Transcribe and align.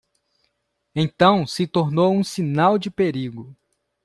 Então 0.95 1.45
se 1.45 1.67
tornou 1.67 2.11
um 2.11 2.23
sinal 2.23 2.79
de 2.79 2.89
perigo. 2.89 3.55